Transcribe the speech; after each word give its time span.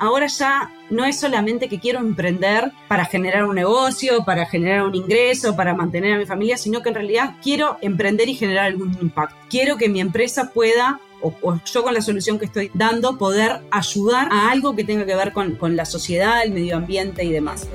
ahora 0.00 0.26
ya 0.26 0.72
no 0.88 1.04
es 1.04 1.20
solamente 1.20 1.68
que 1.68 1.78
quiero 1.78 2.00
emprender 2.00 2.72
para 2.88 3.04
generar 3.04 3.44
un 3.44 3.54
negocio, 3.54 4.24
para 4.24 4.46
generar 4.46 4.82
un 4.82 4.94
ingreso, 4.94 5.54
para 5.54 5.74
mantener 5.74 6.14
a 6.14 6.18
mi 6.18 6.26
familia, 6.26 6.56
sino 6.56 6.82
que 6.82 6.88
en 6.88 6.96
realidad 6.96 7.34
quiero 7.42 7.76
emprender 7.82 8.28
y 8.28 8.34
generar 8.34 8.64
algún 8.64 8.96
impacto. 9.00 9.36
Quiero 9.48 9.76
que 9.76 9.88
mi 9.88 10.00
empresa 10.00 10.50
pueda 10.52 10.98
o, 11.22 11.60
yo 11.66 11.82
con 11.82 11.92
la 11.92 12.00
solución 12.00 12.38
que 12.38 12.46
estoy 12.46 12.70
dando, 12.72 13.18
poder 13.18 13.60
ayudar 13.70 14.28
a 14.32 14.50
algo 14.50 14.74
que 14.74 14.84
tenga 14.84 15.04
que 15.04 15.14
ver 15.14 15.34
con, 15.34 15.76
la 15.76 15.84
sociedad, 15.84 16.42
el 16.42 16.52
medio 16.52 16.78
ambiente 16.78 17.22
y 17.22 17.30
demás. 17.30 17.68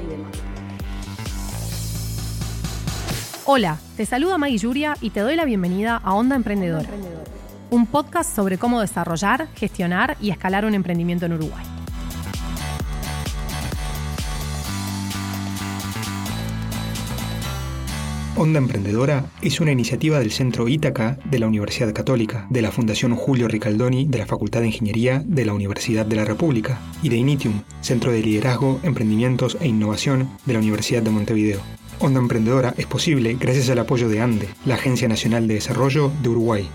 Hola, 3.46 3.78
te 3.96 4.08
saluda 4.08 4.40
Maggie 4.40 4.58
Yuria 4.58 4.98
y 5.00 5.12
te 5.12 5.20
doy 5.20 5.36
la 5.36 5.46
bienvenida 5.46 6.02
a 6.04 6.16
Onda 6.16 6.36
Emprendedora, 6.36 6.90
un 7.70 7.86
podcast 7.86 8.36
sobre 8.36 8.58
cómo 8.58 8.82
desarrollar, 8.82 9.48
gestionar 9.54 10.18
y 10.20 10.32
escalar 10.32 10.66
un 10.66 10.74
emprendimiento 10.74 11.28
en 11.28 11.34
Uruguay. 11.34 11.75
Onda 18.38 18.60
Emprendedora 18.60 19.28
es 19.42 19.62
una 19.62 19.72
iniciativa 19.72 20.20
del 20.20 20.30
Centro 20.30 20.68
Ítaca 20.68 21.18
de 21.24 21.40
la 21.40 21.48
Universidad 21.48 21.94
Católica, 21.94 22.48
de 22.50 22.62
la 22.62 22.70
Fundación 22.70 23.16
Julio 23.16 23.48
Ricaldoni 23.48 24.08
de 24.08 24.18
la 24.18 24.26
Facultad 24.26 24.60
de 24.60 24.68
Ingeniería 24.68 25.24
de 25.26 25.46
la 25.46 25.54
Universidad 25.54 26.06
de 26.06 26.18
la 26.18 26.26
República 26.26 26.82
y 27.02 27.08
de 27.08 27.16
Initium, 27.16 27.62
Centro 27.80 28.12
de 28.12 28.22
Liderazgo, 28.22 28.82
Emprendimientos 28.84 29.58
e 29.62 29.70
Innovación 29.70 30.30
de 30.46 30.52
la 30.52 30.60
Universidad 30.60 31.02
de 31.02 31.12
Montevideo. 31.12 31.62
Onda 32.00 32.20
Emprendedora 32.20 32.74
es 32.78 32.88
posible 32.88 33.38
gracias 33.40 33.70
al 33.70 33.80
apoyo 33.80 34.10
de 34.10 34.20
ANDE, 34.20 34.50
la 34.66 34.76
Agencia 34.76 35.08
Nacional 35.08 35.48
de 35.48 35.54
Desarrollo 35.54 36.12
de 36.22 36.28
Uruguay. 36.28 36.68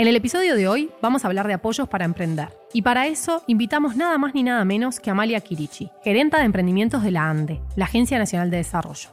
En 0.00 0.06
el 0.06 0.16
episodio 0.16 0.56
de 0.56 0.66
hoy 0.66 0.88
vamos 1.02 1.22
a 1.22 1.28
hablar 1.28 1.46
de 1.46 1.52
apoyos 1.52 1.86
para 1.86 2.06
emprender. 2.06 2.48
Y 2.72 2.80
para 2.80 3.06
eso 3.06 3.42
invitamos 3.46 3.96
nada 3.96 4.16
más 4.16 4.32
ni 4.32 4.42
nada 4.42 4.64
menos 4.64 4.98
que 4.98 5.10
Amalia 5.10 5.42
Kirichi, 5.42 5.90
gerenta 6.02 6.38
de 6.38 6.44
emprendimientos 6.44 7.02
de 7.02 7.10
la 7.10 7.28
ANDE, 7.28 7.60
la 7.76 7.84
Agencia 7.84 8.18
Nacional 8.18 8.50
de 8.50 8.56
Desarrollo. 8.56 9.10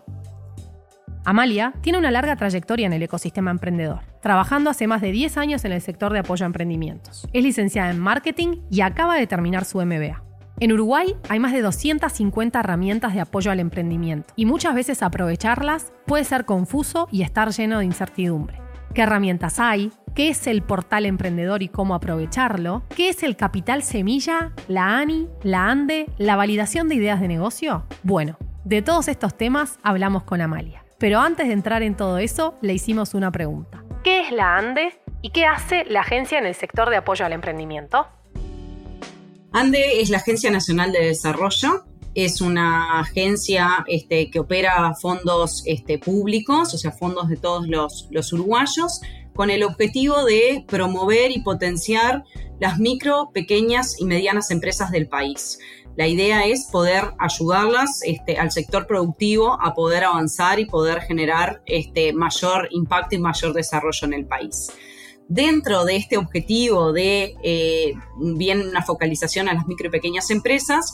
Amalia 1.25 1.73
tiene 1.81 1.99
una 1.99 2.09
larga 2.09 2.37
trayectoria 2.37 2.87
en 2.87 2.93
el 2.93 3.03
ecosistema 3.03 3.51
emprendedor, 3.51 3.99
trabajando 4.21 4.69
hace 4.69 4.87
más 4.87 5.01
de 5.01 5.11
10 5.11 5.35
años 5.35 5.65
en 5.65 5.73
el 5.73 5.81
sector 5.81 6.13
de 6.13 6.19
apoyo 6.19 6.45
a 6.45 6.47
emprendimientos. 6.47 7.27
Es 7.33 7.43
licenciada 7.43 7.91
en 7.91 7.99
marketing 7.99 8.61
y 8.71 8.79
acaba 8.79 9.17
de 9.17 9.27
terminar 9.27 9.65
su 9.65 9.85
MBA. 9.85 10.23
En 10.61 10.71
Uruguay 10.71 11.17
hay 11.27 11.39
más 11.39 11.51
de 11.51 11.63
250 11.63 12.61
herramientas 12.61 13.13
de 13.13 13.19
apoyo 13.19 13.51
al 13.51 13.59
emprendimiento 13.59 14.33
y 14.37 14.45
muchas 14.45 14.73
veces 14.73 15.03
aprovecharlas 15.03 15.91
puede 16.05 16.23
ser 16.23 16.45
confuso 16.45 17.09
y 17.11 17.23
estar 17.23 17.51
lleno 17.51 17.79
de 17.79 17.85
incertidumbre. 17.85 18.61
¿Qué 18.93 19.01
herramientas 19.01 19.59
hay? 19.59 19.91
Qué 20.17 20.29
es 20.29 20.47
el 20.47 20.63
portal 20.63 21.05
emprendedor 21.05 21.61
y 21.61 21.67
cómo 21.67 21.93
aprovecharlo, 21.93 22.81
qué 22.95 23.09
es 23.09 23.21
el 23.21 23.35
capital 23.35 23.83
semilla, 23.83 24.51
la 24.67 24.97
ANI, 24.97 25.29
la 25.43 25.69
ANDE, 25.69 26.07
la 26.17 26.35
validación 26.35 26.89
de 26.89 26.95
ideas 26.95 27.21
de 27.21 27.27
negocio. 27.27 27.85
Bueno, 28.01 28.35
de 28.65 28.81
todos 28.81 29.09
estos 29.09 29.37
temas 29.37 29.77
hablamos 29.83 30.23
con 30.23 30.41
Amalia. 30.41 30.83
Pero 30.97 31.19
antes 31.19 31.45
de 31.45 31.53
entrar 31.53 31.83
en 31.83 31.95
todo 31.95 32.17
eso, 32.17 32.55
le 32.63 32.73
hicimos 32.73 33.13
una 33.13 33.31
pregunta. 33.31 33.83
¿Qué 34.03 34.21
es 34.21 34.31
la 34.31 34.57
ANDE 34.57 34.99
y 35.21 35.29
qué 35.29 35.45
hace 35.45 35.85
la 35.85 35.99
agencia 35.99 36.39
en 36.39 36.47
el 36.47 36.55
sector 36.55 36.89
de 36.89 36.97
apoyo 36.97 37.23
al 37.23 37.33
emprendimiento? 37.33 38.07
ANDE 39.53 40.01
es 40.01 40.09
la 40.09 40.17
Agencia 40.17 40.49
Nacional 40.49 40.93
de 40.93 41.05
Desarrollo 41.05 41.83
es 42.17 42.41
una 42.41 42.99
agencia 42.99 43.85
este, 43.87 44.31
que 44.31 44.39
opera 44.39 44.91
fondos 44.99 45.61
este, 45.67 45.99
públicos, 45.99 46.73
o 46.73 46.77
sea, 46.79 46.91
fondos 46.91 47.29
de 47.29 47.37
todos 47.37 47.67
los, 47.67 48.07
los 48.09 48.33
uruguayos, 48.33 49.01
con 49.37 49.51
el 49.51 49.63
objetivo 49.63 50.25
de 50.25 50.65
promover 50.67 51.29
y 51.31 51.41
potenciar 51.41 52.23
las 52.59 52.79
micro, 52.79 53.29
pequeñas 53.31 54.01
y 54.01 54.05
medianas 54.05 54.49
empresas 54.49 54.89
del 54.89 55.07
país. 55.07 55.59
La 55.95 56.07
idea 56.07 56.45
es 56.45 56.65
poder 56.71 57.03
ayudarlas 57.19 58.01
este, 58.03 58.37
al 58.37 58.51
sector 58.51 58.87
productivo 58.87 59.59
a 59.61 59.75
poder 59.75 60.03
avanzar 60.03 60.59
y 60.59 60.65
poder 60.65 61.01
generar 61.01 61.61
este, 61.67 62.13
mayor 62.13 62.67
impacto 62.71 63.15
y 63.15 63.19
mayor 63.19 63.53
desarrollo 63.53 64.07
en 64.07 64.13
el 64.13 64.25
país. 64.25 64.71
Dentro 65.29 65.83
de 65.83 65.97
este 65.97 66.17
objetivo 66.17 66.93
de 66.93 67.35
eh, 67.43 67.93
bien 68.17 68.61
una 68.61 68.81
focalización 68.81 69.49
a 69.49 69.53
las 69.53 69.67
micro 69.67 69.87
y 69.87 69.91
pequeñas 69.91 70.31
empresas, 70.31 70.93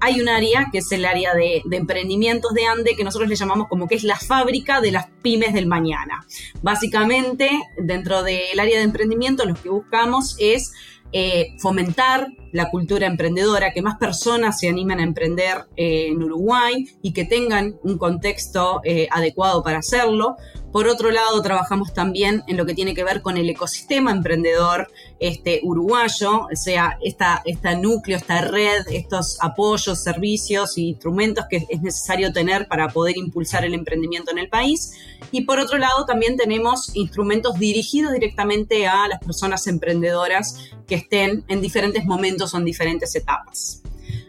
hay 0.00 0.20
un 0.20 0.28
área 0.28 0.68
que 0.70 0.78
es 0.78 0.92
el 0.92 1.04
área 1.04 1.34
de, 1.34 1.62
emprendimientos 1.70 2.52
de 2.52 2.66
ANDE 2.66 2.94
que 2.94 3.04
nosotros 3.04 3.28
le 3.28 3.36
llamamos 3.36 3.68
como 3.68 3.88
que 3.88 3.94
es 3.94 4.04
la 4.04 4.16
fábrica 4.16 4.80
de 4.80 4.92
las 4.92 5.08
pymes 5.22 5.54
del 5.54 5.66
mañana. 5.66 6.26
Básicamente, 6.62 7.50
dentro 7.78 8.22
del 8.22 8.58
área 8.60 8.78
de 8.78 8.84
emprendimiento 8.84 9.44
lo 9.46 9.54
que 9.54 9.68
buscamos 9.70 10.36
es 10.38 10.72
eh, 11.12 11.54
fomentar 11.58 12.28
la 12.52 12.70
cultura 12.70 13.06
emprendedora, 13.06 13.72
que 13.72 13.82
más 13.82 13.96
personas 13.96 14.58
se 14.58 14.68
animen 14.68 15.00
a 15.00 15.04
emprender 15.04 15.66
eh, 15.76 16.08
en 16.08 16.22
Uruguay 16.22 16.86
y 17.02 17.12
que 17.12 17.24
tengan 17.24 17.76
un 17.82 17.96
contexto 17.96 18.82
adecuado 19.10 19.62
para 19.62 19.78
hacerlo. 19.78 20.36
Por 20.72 20.86
otro 20.86 21.10
lado, 21.10 21.42
trabajamos 21.42 21.92
también 21.92 22.44
en 22.46 22.56
lo 22.56 22.64
que 22.64 22.74
tiene 22.74 22.94
que 22.94 23.02
ver 23.02 23.22
con 23.22 23.36
el 23.36 23.48
ecosistema 23.50 24.12
emprendedor 24.12 24.88
este, 25.18 25.60
uruguayo, 25.64 26.46
o 26.52 26.56
sea, 26.56 26.96
esta, 27.02 27.42
núcleo, 27.74 28.16
esta 28.16 28.42
red, 28.42 28.86
estos 28.90 29.38
apoyos, 29.40 30.00
servicios 30.00 30.76
e 30.76 30.82
instrumentos 30.82 31.46
que 31.50 31.66
es 31.68 31.82
necesario 31.82 32.32
tener 32.32 32.68
para 32.68 32.88
poder 32.88 33.16
impulsar 33.16 33.64
el 33.64 33.74
emprendimiento 33.74 34.30
en 34.30 34.38
el 34.38 34.48
país. 34.48 34.92
Y 35.32 35.42
por 35.42 35.58
otro 35.58 35.76
lado, 35.76 36.06
también 36.06 36.36
tenemos 36.36 36.94
instrumentos 36.94 37.58
dirigidos 37.58 38.12
directamente 38.12 38.86
a 38.86 39.08
las 39.08 39.18
personas 39.18 39.66
emprendedoras 39.66 40.70
que 40.86 40.94
estén 40.94 41.44
en 41.48 41.60
diferentes 41.60 42.04
momentos 42.04 42.54
o 42.54 42.58
en 42.58 42.64
diferentes 42.64 43.14
etapas. 43.16 43.82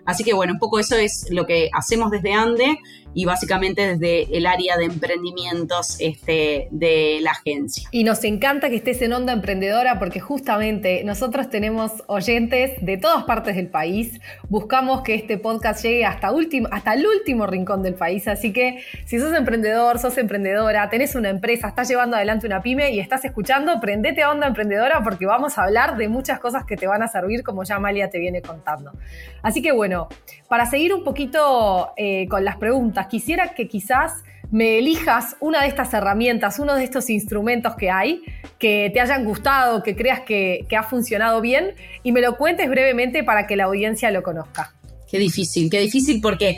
Así 0.06 0.24
que 0.24 0.34
bueno, 0.34 0.54
un 0.54 0.60
poco 0.60 0.80
eso 0.80 0.96
es 0.96 1.28
lo 1.30 1.46
que 1.46 1.70
hacemos 1.74 2.12
desde 2.12 2.34
ANDE 2.34 2.80
y 3.14 3.26
básicamente 3.26 3.96
desde 3.96 4.38
el 4.38 4.46
área 4.46 4.78
de 4.78 4.86
emprendimientos 4.86 5.98
este, 6.00 6.68
de 6.72 7.20
la 7.22 7.32
agencia. 7.32 7.88
Y 7.92 8.04
nos 8.04 8.24
encanta 8.24 8.70
que 8.70 8.76
estés 8.76 9.02
en 9.02 9.14
Onda 9.14 9.34
Emprendedora 9.34 10.00
porque 10.00 10.20
justamente 10.20 11.04
nosotros 11.04 11.50
tenemos 11.50 12.04
oyentes 12.08 12.74
de 12.82 12.98
todas 12.98 13.24
partes 13.24 13.56
del 13.56 13.68
país. 13.68 14.20
Buscamos 14.50 15.02
que 15.02 15.16
este 15.16 15.38
podcast 15.38 15.84
llegue 15.84 16.06
hasta, 16.06 16.32
último, 16.32 16.68
hasta 16.72 16.94
el 16.94 17.06
último 17.06 17.48
rincón 17.48 17.84
del 17.84 17.96
país. 17.96 18.28
Así 18.28 18.54
que 18.54 18.84
si 19.06 19.20
sos 19.20 19.34
emprendedor, 19.34 20.00
sos 20.00 20.18
emprendedora, 20.18 20.90
tenés 20.90 21.16
una 21.16 21.30
empresa, 21.30 21.68
estás 21.68 21.88
llevando 21.88 22.16
adelante 22.16 22.48
una 22.48 22.62
pyme 22.62 22.92
y 22.92 23.00
estás 23.00 23.26
escuchando, 23.26 23.80
prendete 23.80 24.24
a 24.24 24.32
Onda 24.32 24.48
Emprendedora 24.48 25.02
porque 25.04 25.26
vamos 25.26 25.58
a 25.58 25.64
hablar 25.64 25.98
de 25.98 26.08
muchas 26.08 26.40
cosas 26.40 26.66
que 26.66 26.78
te 26.78 26.88
van 26.88 27.04
a 27.04 27.08
servir 27.08 27.44
como 27.44 27.64
ya 27.64 27.76
Amalia 27.76 28.10
te 28.10 28.20
viene 28.20 28.42
contando. 28.42 28.92
Así 29.42 29.62
que 29.62 29.72
bueno, 29.72 30.08
para 30.48 30.66
seguir 30.66 30.94
un 30.94 31.04
poquito 31.04 31.94
eh, 31.98 32.28
con 32.28 32.44
las 32.44 32.58
preguntas, 32.58 33.01
Quisiera 33.08 33.54
que 33.54 33.68
quizás 33.68 34.24
me 34.52 34.78
elijas 34.78 35.38
una 35.40 35.62
de 35.62 35.68
estas 35.68 35.94
herramientas, 35.94 36.60
uno 36.60 36.76
de 36.76 36.84
estos 36.84 37.10
instrumentos 37.10 37.76
que 37.76 37.90
hay, 37.90 38.22
que 38.60 38.92
te 38.94 39.00
hayan 39.00 39.24
gustado, 39.24 39.82
que 39.82 39.96
creas 39.96 40.22
que, 40.22 40.68
ha 40.78 40.84
funcionado 40.84 41.42
bien 41.42 41.74
y 42.04 42.12
me 42.12 42.22
lo 42.22 42.38
cuentes 42.38 42.70
brevemente 42.70 43.24
para 43.24 43.48
que 43.48 43.56
la 43.56 43.66
audiencia 43.66 44.12
lo 44.12 44.22
conozca. 44.24 44.74
Qué 45.10 45.18
difícil, 45.18 45.70
qué 45.70 45.80
difícil 45.80 46.20
porque 46.22 46.58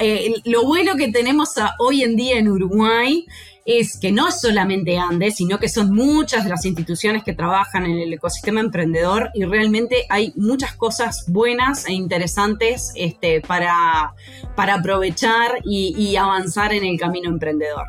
eh, 0.00 0.32
lo 0.44 0.64
bueno 0.64 0.96
que 0.96 1.12
tenemos 1.12 1.54
hoy 1.78 2.02
en 2.02 2.16
día 2.16 2.38
en 2.38 2.48
Uruguay 2.48 3.26
es 3.64 3.98
que 3.98 4.12
no 4.12 4.30
solamente 4.30 4.98
Andes, 4.98 5.36
sino 5.36 5.58
que 5.58 5.68
son 5.68 5.94
muchas 5.94 6.44
de 6.44 6.50
las 6.50 6.64
instituciones 6.66 7.24
que 7.24 7.32
trabajan 7.32 7.86
en 7.86 7.98
el 7.98 8.12
ecosistema 8.12 8.60
emprendedor 8.60 9.30
y 9.34 9.44
realmente 9.44 10.04
hay 10.10 10.32
muchas 10.36 10.74
cosas 10.74 11.24
buenas 11.28 11.86
e 11.86 11.92
interesantes 11.92 12.92
este, 12.94 13.40
para, 13.40 14.12
para 14.54 14.74
aprovechar 14.74 15.58
y, 15.64 16.14
avanzar 16.14 16.72
en 16.72 16.84
el 16.84 16.98
camino 16.98 17.28
emprendedor 17.28 17.86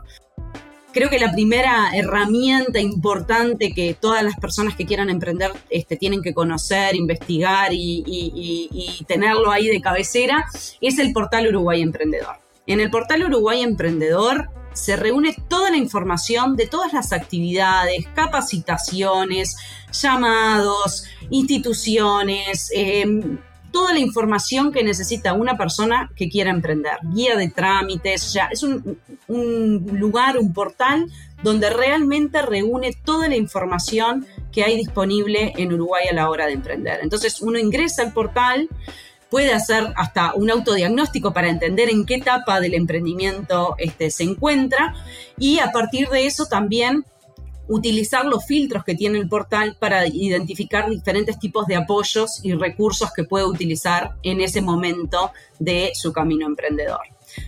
creo 0.91 1.09
que 1.09 1.19
la 1.19 1.31
primera 1.31 1.89
herramienta 1.93 2.79
importante 2.79 3.73
que 3.73 3.95
todas 3.99 4.23
las 4.23 4.35
personas 4.39 4.75
que 4.75 4.85
quieran 4.85 5.09
emprender 5.09 5.51
este, 5.69 5.97
tienen 5.97 6.21
que 6.21 6.33
conocer, 6.33 6.95
investigar 6.95 7.71
y, 7.73 9.05
tenerlo 9.07 9.51
ahí 9.51 9.67
de 9.67 9.81
cabecera 9.81 10.45
es 10.79 10.97
el 10.97 11.11
portal 11.11 11.47
Uruguay 11.47 11.81
Emprendedor. 11.81 12.37
En 12.65 12.79
el 12.79 12.89
portal 12.89 13.25
Uruguay 13.25 13.61
Emprendedor 13.61 14.49
se 14.75 14.95
reúne 14.95 15.35
toda 15.47 15.71
la 15.71 15.77
información 15.77 16.55
de 16.55 16.67
todas 16.67 16.93
las 16.93 17.13
actividades, 17.13 18.05
capacitaciones, 18.13 19.55
llamados, 19.91 21.05
instituciones, 21.29 22.69
em, 22.73 23.39
toda 23.71 23.93
la 23.93 23.99
información 23.99 24.71
que 24.71 24.83
necesita 24.83 25.33
una 25.33 25.57
persona 25.57 26.09
que 26.15 26.29
quiera 26.29 26.49
emprender, 26.49 26.93
guía 27.13 27.35
de 27.35 27.49
trámites, 27.49 28.31
ya 28.31 28.45
es 28.51 28.63
un, 28.63 28.97
un 29.27 29.85
lugar, 29.99 30.37
un 30.37 30.53
portal 30.53 31.11
donde 31.43 31.69
realmente 31.69 32.41
reúne 32.41 32.93
toda 33.03 33.27
la 33.27 33.35
información 33.35 34.25
que 34.51 34.63
hay 34.63 34.77
disponible 34.77 35.53
en 35.57 35.73
Uruguay 35.73 36.05
a 36.09 36.13
la 36.13 36.29
hora 36.29 36.45
de 36.45 36.53
emprender. 36.53 36.99
Entonces 37.03 37.41
uno 37.41 37.59
ingresa 37.59 38.03
al 38.03 38.13
portal, 38.13 38.69
puede 39.29 39.53
hacer 39.53 39.93
hasta 39.95 40.33
un 40.33 40.51
autodiagnóstico 40.51 41.33
para 41.33 41.49
entender 41.49 41.89
en 41.89 42.05
qué 42.05 42.15
etapa 42.15 42.59
del 42.59 42.73
emprendimiento 42.73 43.75
este, 43.77 44.11
se 44.11 44.23
encuentra 44.23 44.93
y 45.37 45.59
a 45.59 45.71
partir 45.71 46.09
de 46.09 46.25
eso 46.25 46.45
también 46.45 47.05
utilizar 47.67 48.25
los 48.25 48.45
filtros 48.45 48.83
que 48.83 48.95
tiene 48.95 49.17
el 49.17 49.27
portal 49.27 49.75
para 49.79 50.05
identificar 50.07 50.89
diferentes 50.89 51.39
tipos 51.39 51.65
de 51.65 51.75
apoyos 51.75 52.43
y 52.43 52.53
recursos 52.53 53.11
que 53.11 53.23
puede 53.23 53.45
utilizar 53.45 54.15
en 54.23 54.41
ese 54.41 54.61
momento 54.61 55.31
de 55.59 55.91
su 55.95 56.13
camino 56.13 56.45
emprendedor. 56.45 57.01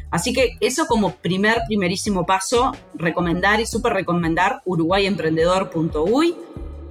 Así 0.10 0.34
que 0.34 0.58
eso 0.60 0.88
como 0.88 1.16
primer, 1.16 1.62
primerísimo 1.68 2.26
paso, 2.26 2.74
recomendar 2.96 3.60
y 3.60 3.66
súper 3.66 3.94
recomendar 3.94 4.62
uruguayemprendedor.uy. 4.66 6.36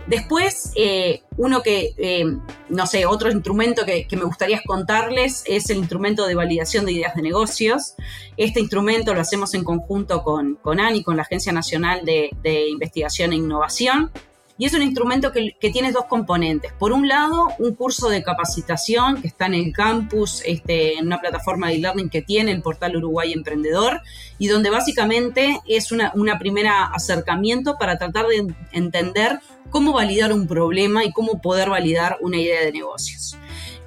Después, 0.06 0.72
eh, 0.76 1.22
uno 1.36 1.62
que, 1.62 1.94
eh, 1.98 2.24
no 2.68 2.86
sé, 2.86 3.06
otro 3.06 3.30
instrumento 3.30 3.84
que, 3.84 4.06
me 4.12 4.24
gustaría 4.24 4.62
contarles 4.64 5.42
es 5.46 5.68
el 5.70 5.78
instrumento 5.78 6.26
de 6.26 6.34
validación 6.34 6.86
de 6.86 6.92
ideas 6.92 7.14
de 7.14 7.22
negocios. 7.22 7.94
Este 8.36 8.60
instrumento 8.60 9.14
lo 9.14 9.20
hacemos 9.20 9.54
en 9.54 9.64
conjunto 9.64 10.22
con, 10.22 10.56
con 10.56 10.78
ANI, 10.78 11.02
con 11.02 11.16
la 11.16 11.22
Agencia 11.22 11.52
Nacional 11.52 12.04
de, 12.04 12.30
de 12.42 12.68
Investigación 12.68 13.32
e 13.32 13.36
Innovación. 13.36 14.12
Y 14.58 14.64
es 14.64 14.72
un 14.72 14.82
instrumento 14.82 15.32
que, 15.32 15.54
tiene 15.70 15.92
dos 15.92 16.06
componentes. 16.06 16.72
Por 16.72 16.92
un 16.92 17.08
lado, 17.08 17.48
un 17.58 17.74
curso 17.74 18.08
de 18.08 18.22
capacitación 18.22 19.20
que 19.20 19.28
está 19.28 19.46
en 19.46 19.54
el 19.54 19.72
campus, 19.72 20.42
este, 20.46 20.98
en 20.98 21.06
una 21.06 21.20
plataforma 21.20 21.68
de 21.68 21.74
e-learning 21.74 22.08
que 22.08 22.22
tiene 22.22 22.52
el 22.52 22.62
portal 22.62 22.96
Uruguay 22.96 23.32
Emprendedor, 23.32 24.00
y 24.38 24.46
donde 24.48 24.70
básicamente 24.70 25.60
es 25.66 25.92
una, 25.92 26.12
una 26.14 26.38
primera 26.38 26.84
acercamiento 26.84 27.76
para 27.78 27.98
tratar 27.98 28.26
de 28.26 28.54
entender 28.72 29.40
cómo 29.68 29.92
validar 29.92 30.32
un 30.32 30.46
problema 30.46 31.04
y 31.04 31.12
cómo 31.12 31.42
poder 31.42 31.68
validar 31.68 32.16
una 32.20 32.38
idea 32.38 32.62
de 32.62 32.72
negocios. 32.72 33.36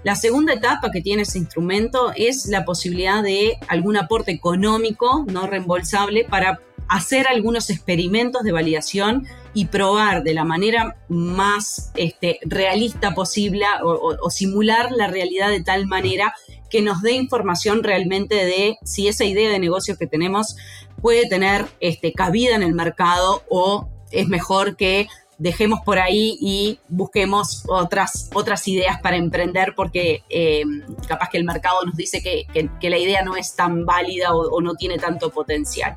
La 0.03 0.15
segunda 0.15 0.53
etapa 0.53 0.91
que 0.91 1.01
tiene 1.01 1.23
ese 1.23 1.39
instrumento 1.39 2.13
es 2.15 2.45
la 2.45 2.63
posibilidad 2.63 3.21
de 3.21 3.57
algún 3.67 3.97
aporte 3.97 4.31
económico 4.31 5.25
no 5.27 5.45
reembolsable 5.45 6.23
para 6.23 6.61
hacer 6.89 7.27
algunos 7.27 7.69
experimentos 7.69 8.43
de 8.43 8.51
validación 8.51 9.27
y 9.53 9.65
probar 9.65 10.23
de 10.23 10.33
la 10.33 10.43
manera 10.43 10.97
más 11.07 11.91
este, 11.95 12.39
realista 12.43 13.13
posible 13.13 13.65
o, 13.83 14.29
simular 14.29 14.91
la 14.91 15.07
realidad 15.07 15.49
de 15.49 15.61
tal 15.61 15.85
manera 15.87 16.33
que 16.69 16.81
nos 16.81 17.01
dé 17.01 17.13
información 17.13 17.83
realmente 17.83 18.35
de 18.35 18.77
si 18.83 19.07
esa 19.07 19.25
idea 19.25 19.49
de 19.49 19.59
negocio 19.59 19.97
que 19.97 20.07
tenemos 20.07 20.55
puede 21.01 21.27
tener 21.27 21.65
este, 21.79 22.11
cabida 22.13 22.55
en 22.55 22.63
el 22.63 22.73
mercado 22.73 23.43
o 23.49 23.87
es 24.11 24.27
mejor 24.27 24.75
que 24.75 25.07
dejemos 25.37 25.79
por 25.85 25.99
ahí 25.99 26.37
y 26.41 26.79
busquemos 26.89 27.63
otras, 27.67 28.29
otras 28.33 28.67
ideas 28.67 28.99
para 29.01 29.15
emprender 29.15 29.73
porque 29.75 30.23
eh, 30.29 30.63
capaz 31.07 31.29
que 31.29 31.37
el 31.37 31.45
mercado 31.45 31.85
nos 31.85 31.95
dice 31.95 32.21
que, 32.21 32.45
la 32.89 32.97
idea 32.97 33.23
no 33.23 33.35
es 33.35 33.55
tan 33.55 33.85
válida 33.85 34.33
o 34.33 34.59
no 34.61 34.75
tiene 34.75 34.97
tanto 34.97 35.29
potencial. 35.29 35.95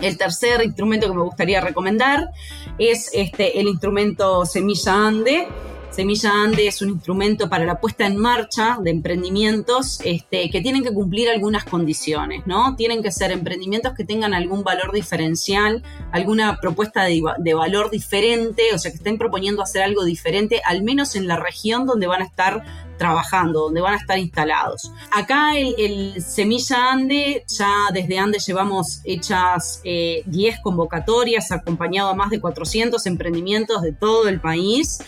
El 0.00 0.18
tercer 0.18 0.62
instrumento 0.62 1.06
que 1.08 1.14
me 1.14 1.22
gustaría 1.22 1.60
recomendar 1.60 2.30
es 2.78 3.10
este, 3.12 3.60
el 3.60 3.68
instrumento 3.68 4.44
Semilla 4.44 5.06
Ande. 5.06 5.48
Semilla 5.90 6.32
Ande 6.42 6.66
es 6.66 6.82
un 6.82 6.90
instrumento 6.90 7.48
para 7.48 7.64
la 7.64 7.78
puesta 7.78 8.04
en 8.04 8.16
marcha 8.16 8.78
de 8.82 8.90
emprendimientos 8.90 10.00
este, 10.04 10.50
que 10.50 10.60
tienen 10.60 10.82
que 10.82 10.92
cumplir 10.92 11.30
algunas 11.30 11.62
condiciones, 11.62 12.44
¿no? 12.46 12.74
Tienen 12.74 13.00
que 13.00 13.12
ser 13.12 13.30
emprendimientos 13.30 13.94
que 13.94 14.04
tengan 14.04 14.34
algún 14.34 14.64
valor 14.64 14.90
diferencial, 14.92 15.84
alguna 16.10 16.58
propuesta 16.60 17.04
de, 17.04 17.22
de 17.38 17.54
valor 17.54 17.92
diferente, 17.92 18.62
o 18.74 18.78
sea, 18.78 18.90
que 18.90 18.96
estén 18.96 19.18
proponiendo 19.18 19.62
hacer 19.62 19.82
algo 19.82 20.04
diferente, 20.04 20.60
al 20.64 20.82
menos 20.82 21.14
en 21.14 21.28
la 21.28 21.36
región 21.36 21.86
donde 21.86 22.08
van 22.08 22.22
a 22.22 22.24
estar 22.24 22.64
trabajando, 22.96 23.60
donde 23.60 23.80
van 23.80 23.94
a 23.94 23.96
estar 23.96 24.18
instalados. 24.18 24.92
Acá 25.10 25.56
el, 25.56 26.22
Semilla 26.22 26.92
Ande, 26.92 27.44
ya 27.48 27.88
desde 27.92 28.18
Ande 28.18 28.38
llevamos 28.38 29.00
hechas 29.04 29.80
10 29.82 30.24
eh, 30.24 30.58
convocatorias, 30.62 31.52
acompañado 31.52 32.10
a 32.10 32.14
más 32.14 32.30
de 32.30 32.40
400 32.40 33.04
emprendimientos 33.06 33.82
de 33.82 33.92
todo 33.92 34.28
el 34.28 34.40
país 34.40 34.98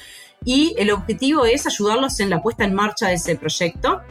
y 0.44 0.74
el 0.78 0.90
objetivo 0.90 1.44
es 1.44 1.66
ayudarlos 1.66 2.20
en 2.20 2.30
la 2.30 2.42
puesta 2.42 2.64
en 2.64 2.74
marcha 2.74 3.08
de 3.08 3.14
ese 3.14 3.36
proyecto 3.36 4.02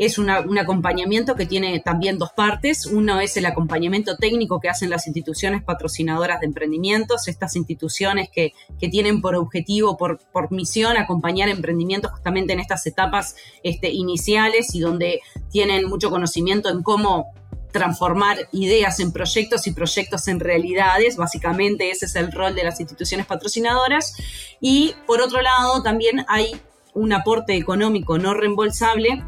es 0.00 0.16
un 0.16 0.30
acompañamiento 0.30 1.36
que 1.36 1.44
tiene 1.44 1.78
también 1.80 2.16
dos 2.16 2.30
partes. 2.32 2.86
Uno 2.86 3.20
es 3.20 3.36
el 3.36 3.44
acompañamiento 3.44 4.16
técnico 4.16 4.58
que 4.58 4.70
hacen 4.70 4.88
las 4.88 5.06
instituciones 5.06 5.62
patrocinadoras 5.62 6.40
de 6.40 6.46
emprendimientos, 6.46 7.28
estas 7.28 7.54
instituciones 7.54 8.30
que, 8.30 8.54
tienen 8.90 9.20
por 9.20 9.34
objetivo, 9.34 9.98
por, 9.98 10.18
por, 10.32 10.50
misión, 10.52 10.96
acompañar 10.96 11.50
emprendimientos 11.50 12.12
justamente 12.12 12.54
en 12.54 12.60
estas 12.60 12.86
etapas 12.86 13.36
este, 13.62 13.90
iniciales 13.90 14.74
y 14.74 14.80
donde 14.80 15.20
tienen 15.50 15.86
mucho 15.86 16.08
conocimiento 16.08 16.70
en 16.70 16.82
cómo 16.82 17.34
transformar 17.70 18.38
ideas 18.52 19.00
en 19.00 19.12
proyectos 19.12 19.66
y 19.66 19.72
proyectos 19.72 20.28
en 20.28 20.40
realidades. 20.40 21.16
Básicamente 21.16 21.90
ese 21.90 22.06
es 22.06 22.16
el 22.16 22.32
rol 22.32 22.54
de 22.54 22.64
las 22.64 22.80
instituciones 22.80 23.26
patrocinadoras. 23.26 24.14
Y 24.62 24.94
por 25.06 25.20
otro 25.20 25.42
lado, 25.42 25.82
también 25.82 26.24
hay 26.26 26.58
un 26.94 27.12
aporte 27.12 27.54
económico 27.54 28.16
no 28.16 28.32
reembolsable 28.32 29.22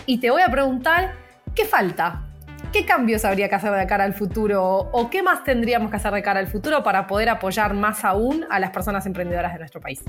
y 0.05 0.19
te 0.19 0.29
voy 0.29 0.41
a 0.41 0.49
preguntar, 0.49 1.13
¿qué 1.55 1.65
falta? 1.65 2.23
¿Qué 2.71 2.85
cambios 2.85 3.25
habría 3.25 3.49
que 3.49 3.55
hacer 3.55 3.71
de 3.73 3.85
cara 3.85 4.05
al 4.05 4.13
futuro 4.13 4.63
o 4.63 5.09
qué 5.09 5.21
más 5.23 5.43
tendríamos 5.43 5.89
que 5.89 5.97
hacer 5.97 6.13
de 6.13 6.21
cara 6.21 6.39
al 6.39 6.47
futuro 6.47 6.83
para 6.83 7.05
poder 7.05 7.27
apoyar 7.27 7.73
más 7.73 8.05
aún 8.05 8.45
a 8.49 8.59
las 8.59 8.69
personas 8.71 9.05
emprendedoras 9.05 9.51
de 9.53 9.59
nuestro 9.59 9.81
país? 9.81 10.01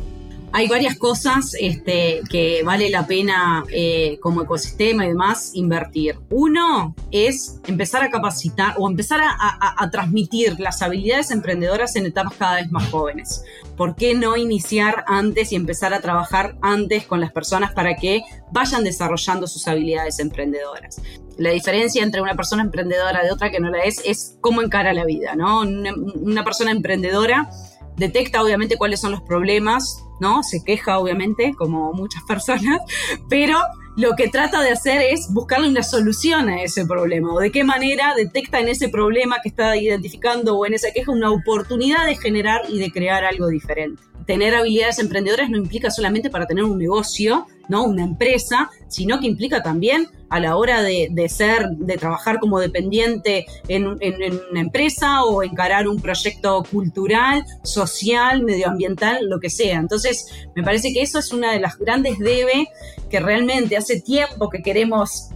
Hay 0.52 0.68
varias 0.68 0.96
cosas 0.96 1.54
este, 1.58 2.20
que 2.30 2.62
vale 2.62 2.90
la 2.90 3.06
pena 3.06 3.64
eh, 3.70 4.18
como 4.20 4.42
ecosistema 4.42 5.04
y 5.04 5.08
demás 5.08 5.52
invertir. 5.54 6.18
Uno 6.30 6.94
es 7.10 7.60
empezar 7.66 8.02
a 8.02 8.10
capacitar 8.10 8.74
o 8.78 8.88
empezar 8.88 9.20
a, 9.22 9.90
transmitir 9.90 10.58
las 10.60 10.80
habilidades 10.80 11.30
emprendedoras 11.30 11.96
en 11.96 12.06
etapas 12.06 12.34
cada 12.34 12.56
vez 12.56 12.70
más 12.70 12.88
jóvenes. 12.90 13.44
¿Por 13.76 13.96
qué 13.96 14.14
no 14.14 14.36
iniciar 14.36 15.04
antes 15.06 15.52
y 15.52 15.56
empezar 15.56 15.92
a 15.92 16.00
trabajar 16.00 16.56
antes 16.62 17.06
con 17.06 17.20
las 17.20 17.32
personas 17.32 17.72
para 17.72 17.96
que 17.96 18.22
vayan 18.52 18.84
desarrollando 18.84 19.46
sus 19.46 19.66
habilidades 19.66 20.18
emprendedoras? 20.18 21.00
La 21.38 21.50
diferencia 21.50 22.02
entre 22.02 22.20
una 22.20 22.34
persona 22.34 22.62
emprendedora 22.62 23.24
de 23.24 23.32
otra 23.32 23.50
que 23.50 23.58
no 23.58 23.70
la 23.70 23.80
es 23.80 24.02
es 24.04 24.36
cómo 24.40 24.62
encara 24.62 24.92
la 24.92 25.04
vida, 25.04 25.34
¿no? 25.34 25.60
una 25.60 26.44
persona 26.44 26.70
emprendedora 26.70 27.48
detecta 27.96 28.42
obviamente 28.42 28.76
cuáles 28.76 29.00
son 29.00 29.12
los 29.12 29.22
problemas, 29.22 30.04
¿no? 30.20 30.42
Se 30.42 30.64
queja 30.64 30.98
obviamente, 30.98 31.54
como 31.56 31.92
muchas 31.92 32.22
personas, 32.28 32.80
pero 33.28 33.58
lo 33.96 34.16
que 34.16 34.28
trata 34.28 34.62
de 34.62 34.70
hacer 34.70 35.02
es 35.02 35.28
buscarle 35.32 35.68
una 35.68 35.82
solución 35.82 36.48
a 36.48 36.62
ese 36.62 36.86
problema 36.86 37.34
o 37.34 37.40
de 37.40 37.52
qué 37.52 37.62
manera 37.62 38.14
detecta 38.16 38.58
en 38.58 38.68
ese 38.68 38.88
problema 38.88 39.40
que 39.42 39.50
está 39.50 39.76
identificando 39.76 40.56
o 40.56 40.64
en 40.64 40.72
esa 40.72 40.92
queja 40.92 41.12
una 41.12 41.30
oportunidad 41.30 42.06
de 42.06 42.16
generar 42.16 42.62
y 42.68 42.78
de 42.78 42.90
crear 42.90 43.24
algo 43.24 43.48
diferente. 43.48 44.02
Tener 44.26 44.54
habilidades 44.54 44.98
emprendedoras 44.98 45.50
no 45.50 45.58
implica 45.58 45.90
solamente 45.90 46.30
para 46.30 46.46
tener 46.46 46.64
un 46.64 46.78
negocio, 46.78 47.46
¿no? 47.68 47.84
Una 47.84 48.04
empresa, 48.04 48.70
sino 48.88 49.20
que 49.20 49.26
implica 49.26 49.62
también 49.62 50.08
a 50.32 50.40
la 50.40 50.56
hora 50.56 50.82
de, 50.82 51.28
ser, 51.28 51.68
de 51.76 51.96
trabajar 51.98 52.38
como 52.38 52.58
dependiente 52.58 53.44
en, 53.68 53.86
una 53.86 54.60
empresa 54.60 55.24
o 55.24 55.42
encarar 55.42 55.86
un 55.86 56.00
proyecto 56.00 56.64
cultural, 56.70 57.44
social, 57.62 58.42
medioambiental, 58.42 59.28
lo 59.28 59.40
que 59.40 59.50
sea. 59.50 59.78
Entonces, 59.78 60.26
me 60.56 60.62
parece 60.62 60.92
que 60.94 61.02
eso 61.02 61.18
es 61.18 61.32
una 61.32 61.52
de 61.52 61.60
las 61.60 61.76
grandes 61.76 62.18
debe 62.18 62.68
que 63.10 63.20
realmente 63.20 63.76
hace 63.76 64.00
tiempo 64.00 64.48
que 64.48 64.62
queremos 64.62 65.28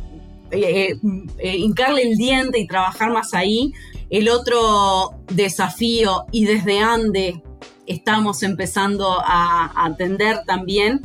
eh, 0.50 0.92
eh, 0.92 1.00
eh, 1.38 1.56
hincarle 1.56 2.02
el 2.02 2.16
diente 2.16 2.58
y 2.58 2.66
trabajar 2.66 3.10
más 3.10 3.34
ahí. 3.34 3.72
El 4.08 4.30
otro 4.30 5.14
desafío, 5.32 6.24
y 6.32 6.46
desde 6.46 6.78
Ande 6.78 7.42
estamos 7.86 8.42
empezando 8.42 9.18
a 9.20 9.84
atender 9.84 10.38
también, 10.46 11.04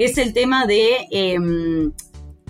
es 0.00 0.18
el 0.18 0.32
tema 0.32 0.66
de... 0.66 1.06
Em, 1.10 1.92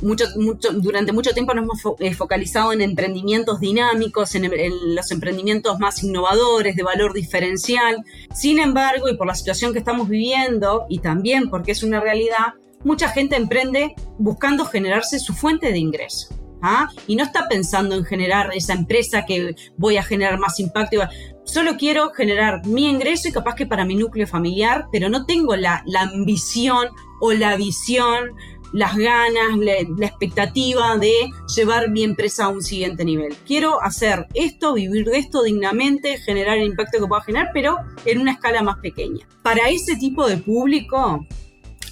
mucho, 0.02 0.24
mucho, 0.36 0.72
durante 0.72 1.12
mucho 1.12 1.32
tiempo 1.32 1.52
nos 1.52 1.64
hemos 1.64 2.00
eh, 2.00 2.14
focalizado 2.14 2.72
en 2.72 2.80
emprendimientos 2.80 3.60
dinámicos, 3.60 4.34
en, 4.34 4.50
los 4.94 5.10
emprendimientos 5.10 5.78
más 5.78 6.02
innovadores, 6.02 6.74
de 6.74 6.82
valor 6.82 7.12
diferencial. 7.12 8.02
Sin 8.34 8.58
embargo, 8.58 9.10
y 9.10 9.16
por 9.16 9.26
la 9.26 9.34
situación 9.34 9.74
que 9.74 9.78
estamos 9.80 10.08
viviendo, 10.08 10.86
y 10.88 11.00
también 11.00 11.50
porque 11.50 11.72
es 11.72 11.82
una 11.82 12.00
realidad, 12.00 12.54
mucha 12.82 13.08
gente 13.08 13.36
emprende 13.36 13.94
buscando 14.16 14.64
generarse 14.64 15.18
su 15.18 15.34
fuente 15.34 15.70
de 15.70 15.78
ingreso. 15.78 16.34
¿ah? 16.62 16.88
Y 17.06 17.16
no 17.16 17.24
está 17.24 17.48
pensando 17.48 17.94
en 17.94 18.04
generar 18.04 18.50
esa 18.54 18.72
empresa 18.72 19.26
que 19.26 19.54
voy 19.76 19.96
a 19.96 20.02
generar 20.02 20.38
más 20.38 20.60
impacto. 20.60 21.00
Solo 21.44 21.76
quiero 21.76 22.10
generar 22.10 22.66
mi 22.66 22.88
ingreso 22.88 23.28
y 23.28 23.32
capaz 23.32 23.54
que 23.54 23.66
para 23.66 23.84
mi 23.84 23.96
núcleo 23.96 24.26
familiar, 24.26 24.86
pero 24.92 25.08
no 25.08 25.26
tengo 25.26 25.56
la, 25.56 25.82
la 25.86 26.02
ambición 26.02 26.88
o 27.20 27.32
la 27.32 27.56
visión, 27.56 28.36
las 28.72 28.96
ganas, 28.96 29.56
la, 29.58 30.06
expectativa 30.06 30.96
de 30.96 31.30
llevar 31.54 31.90
mi 31.90 32.04
empresa 32.04 32.44
a 32.44 32.48
un 32.48 32.62
siguiente 32.62 33.04
nivel. 33.04 33.34
Quiero 33.46 33.82
hacer 33.82 34.26
esto, 34.34 34.74
vivir 34.74 35.06
de 35.06 35.18
esto 35.18 35.42
dignamente, 35.42 36.18
generar 36.18 36.58
el 36.58 36.66
impacto 36.66 37.00
que 37.00 37.06
pueda 37.06 37.22
generar, 37.22 37.50
pero 37.52 37.76
en 38.04 38.20
una 38.20 38.32
escala 38.32 38.62
más 38.62 38.78
pequeña. 38.78 39.26
Para 39.42 39.68
ese 39.68 39.96
tipo 39.96 40.28
de 40.28 40.36
público, 40.36 41.26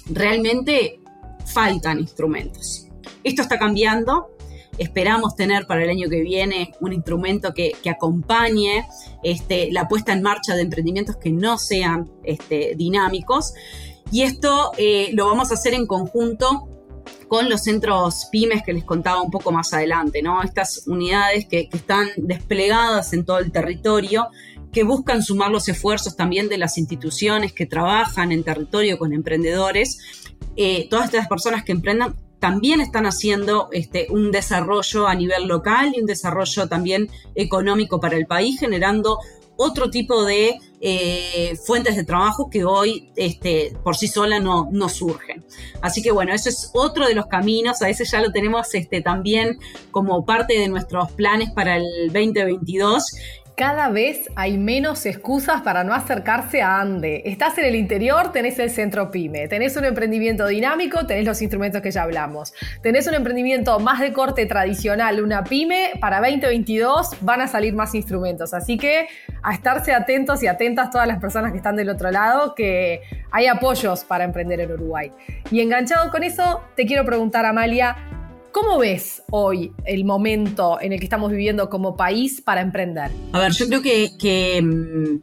realmente 0.09 0.99
faltan 1.45 1.99
instrumentos. 1.99 2.87
Esto 3.23 3.41
está 3.41 3.59
cambiando. 3.59 4.29
Esperamos 4.77 5.35
tener 5.35 5.67
para 5.67 5.83
el 5.83 5.89
año 5.89 6.07
que 6.09 6.21
viene 6.21 6.71
un 6.79 6.93
instrumento 6.93 7.53
que, 7.53 7.73
acompañe 7.89 8.87
este, 9.23 9.69
la 9.73 9.89
puesta 9.89 10.13
en 10.13 10.21
marcha 10.21 10.55
de 10.55 10.61
emprendimientos 10.61 11.17
que 11.17 11.31
no 11.31 11.57
sean 11.57 12.09
este, 12.23 12.75
dinámicos 12.77 13.53
y 14.11 14.23
esto 14.23 14.71
eh, 14.77 15.09
lo 15.13 15.27
vamos 15.27 15.51
a 15.51 15.55
hacer 15.55 15.73
en 15.73 15.85
conjunto 15.85 16.67
con 17.27 17.49
los 17.49 17.63
centros 17.63 18.27
pymes 18.31 18.63
que 18.63 18.73
les 18.73 18.83
contaba 18.83 19.21
un 19.21 19.29
poco 19.29 19.51
más 19.51 19.73
adelante, 19.73 20.21
¿no? 20.21 20.41
Estas 20.41 20.87
unidades 20.87 21.45
que, 21.47 21.69
están 21.71 22.07
desplegadas 22.17 23.13
en 23.13 23.23
todo 23.23 23.37
el 23.37 23.51
territorio, 23.51 24.27
que 24.71 24.83
buscan 24.83 25.23
sumar 25.23 25.51
los 25.51 25.69
esfuerzos 25.69 26.15
también 26.15 26.49
de 26.49 26.57
las 26.57 26.77
instituciones 26.77 27.53
que 27.53 27.65
trabajan 27.65 28.31
en 28.31 28.43
territorio 28.43 28.97
con 28.97 29.13
emprendedores. 29.13 29.99
Eh, 30.55 30.87
todas 30.89 31.05
estas 31.05 31.27
personas 31.27 31.63
que 31.63 31.71
emprendan 31.71 32.15
también 32.39 32.81
están 32.81 33.05
haciendo 33.05 33.69
este, 33.71 34.07
un 34.09 34.31
desarrollo 34.31 35.07
a 35.07 35.15
nivel 35.15 35.47
local 35.47 35.93
y 35.95 35.99
un 35.99 36.05
desarrollo 36.07 36.67
también 36.67 37.09
económico 37.35 37.99
para 37.99 38.15
el 38.15 38.25
país, 38.25 38.59
generando 38.59 39.19
otro 39.61 39.89
tipo 39.89 40.23
de 40.23 40.57
eh, 40.79 41.57
fuentes 41.65 41.97
de 41.97 42.05
trabajo 42.05 42.49
que 42.49 42.63
hoy 42.63 43.11
este, 43.17 43.75
por 43.83 43.97
sí 43.97 44.07
sola 44.07 44.39
no, 44.39 44.69
no 44.71 44.87
surgen. 44.87 45.43
Así 45.81 46.01
que 46.01 46.11
bueno, 46.11 46.33
eso 46.33 46.47
es 46.47 46.71
otro 46.73 47.05
de 47.05 47.13
los 47.13 47.25
caminos, 47.25 47.81
a 47.81 47.87
veces 47.87 48.09
ya 48.09 48.21
lo 48.21 48.31
tenemos 48.31 48.73
este, 48.73 49.01
también 49.01 49.59
como 49.91 50.25
parte 50.25 50.57
de 50.57 50.69
nuestros 50.69 51.11
planes 51.11 51.51
para 51.51 51.75
el 51.75 52.07
2022 52.13 53.03
cada 53.59 53.89
vez 53.89 54.29
hay 54.37 54.57
menos 54.57 55.05
excusas 55.05 55.63
para 55.63 55.83
no 55.83 55.93
acercarse 55.93 56.61
a 56.61 56.79
Ande. 56.79 57.23
Estás 57.25 57.57
en 57.57 57.65
el 57.65 57.75
interior, 57.75 58.31
tenés 58.31 58.57
el 58.57 58.69
centro 58.69 59.11
PyME, 59.11 59.49
tenés 59.49 59.75
un 59.75 59.83
emprendimiento 59.83 60.47
dinámico, 60.47 61.05
tenés 61.05 61.25
los 61.25 61.41
instrumentos 61.41 61.81
que 61.81 61.91
ya 61.91 62.03
hablamos. 62.03 62.53
Tenés 62.81 63.05
un 63.07 63.15
emprendimiento 63.15 63.77
más 63.81 63.99
de 63.99 64.13
corte 64.13 64.45
tradicional, 64.45 65.21
una 65.21 65.43
PyME, 65.43 65.95
para 65.99 66.21
2022 66.21 67.17
van 67.19 67.41
a 67.41 67.49
salir 67.49 67.73
más 67.73 67.93
instrumentos. 67.95 68.53
Así 68.53 68.77
que 68.77 69.09
a 69.43 69.53
estarse 69.53 69.93
atentos 69.93 70.41
y 70.41 70.47
atentas 70.47 70.89
todas 70.89 71.09
las 71.09 71.19
personas 71.19 71.51
que 71.51 71.57
están 71.57 71.75
del 71.75 71.89
otro 71.89 72.11
lado, 72.11 72.55
que 72.55 73.01
hay 73.29 73.47
apoyos 73.47 74.05
para 74.05 74.23
emprender 74.23 74.61
en 74.61 74.71
Uruguay. 74.71 75.11
Y 75.51 75.59
enganchado 75.59 76.11
con 76.11 76.23
eso, 76.23 76.61
te 76.77 76.85
quiero 76.85 77.03
preguntar, 77.03 77.45
Amalia, 77.45 78.18
¿Cómo 78.51 78.79
ves 78.79 79.21
hoy 79.29 79.71
el 79.85 80.05
momento 80.05 80.79
en 80.81 80.93
el 80.93 80.99
que 80.99 81.05
estamos 81.05 81.31
viviendo 81.31 81.69
como 81.69 81.95
país 81.95 82.41
para 82.41 82.61
emprender? 82.61 83.11
A 83.31 83.39
ver, 83.39 83.51
yo 83.51 83.67
creo 83.67 83.81
que, 83.81 84.61
mm, 84.61 85.19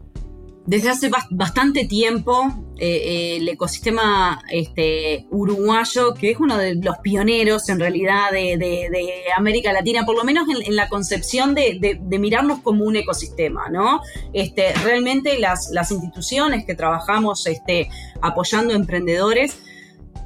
desde 0.66 0.90
hace 0.90 1.10
bastante 1.30 1.86
tiempo 1.86 2.52
eh, 2.78 2.86
eh, 2.86 3.36
el 3.36 3.48
ecosistema 3.48 4.42
este, 4.50 5.26
uruguayo, 5.30 6.14
que 6.14 6.32
es 6.32 6.38
uno 6.38 6.58
de 6.58 6.74
los 6.74 6.98
pioneros 6.98 7.68
en 7.68 7.80
realidad 7.80 8.30
de, 8.32 9.24
América 9.36 9.72
Latina, 9.72 10.04
por 10.04 10.16
lo 10.16 10.24
menos 10.24 10.46
en, 10.48 10.76
la 10.76 10.88
concepción 10.88 11.54
de, 11.54 11.98
mirarnos 12.18 12.60
como 12.60 12.84
un 12.84 12.96
ecosistema, 12.96 13.68
¿no? 13.70 14.00
Este, 14.32 14.72
realmente 14.84 15.38
las, 15.38 15.70
instituciones 15.90 16.64
que 16.66 16.74
trabajamos 16.74 17.46
este, 17.46 17.88
apoyando 18.20 18.74
emprendedores, 18.74 19.58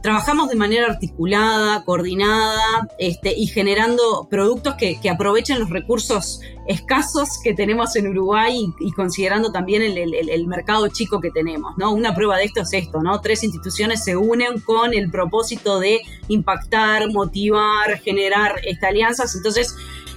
trabajamos 0.03 0.49
de 0.49 0.57
manera 0.57 0.87
articulada, 0.87 1.85
coordinada 1.85 2.89
este, 2.99 3.35
y 3.37 3.47
generando 3.47 4.27
productos 4.31 4.75
que, 4.77 4.99
aprovechen 5.11 5.59
los 5.59 5.71
recursos 5.71 6.41
escasos 6.67 7.29
que 7.43 7.53
tenemos 7.53 7.97
en 7.97 8.09
Uruguay 8.09 8.67
y, 8.81 8.93
considerando 8.93 9.53
también 9.53 9.83
el, 9.83 10.47
mercado 10.47 10.89
chico 10.89 11.21
que 11.21 11.31
tenemos. 11.31 11.75
¿no? 11.77 11.93
Una 11.93 12.15
prueba 12.15 12.39
de 12.39 12.45
esto 12.45 12.63
es 12.63 12.73
esto, 12.73 13.03
¿no? 13.03 13.21
Tres 13.21 13.45
instituciones 13.45 14.05
se 14.05 14.17
unen 14.17 14.61
con 14.61 14.95
el 14.95 15.11
propósito 15.11 15.81
de 15.81 16.01
impactar, 16.29 17.11
motivar, 17.13 17.99
generar 18.01 18.61
estas 18.65 18.91
alianzas. 18.91 19.35
Entonces, 19.35 19.75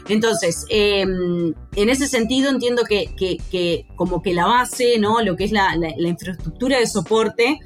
entonces, 0.10 0.66
em, 0.70 1.54
en 1.76 1.90
ese 1.90 2.08
sentido 2.08 2.50
entiendo 2.50 2.84
que, 2.84 3.86
como 3.96 4.22
que 4.22 4.34
la 4.34 4.46
base, 4.46 4.98
¿no? 5.00 5.22
Lo 5.22 5.36
que 5.36 5.46
es 5.46 5.52
la, 5.52 5.76
la 5.76 6.08
infraestructura 6.08 6.80
de 6.80 6.88
soporte, 6.88 7.60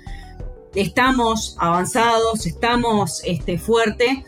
estamos 0.82 1.56
avanzados, 1.60 2.46
estamos 2.46 3.22
este, 3.26 3.58
fuerte. 3.58 4.24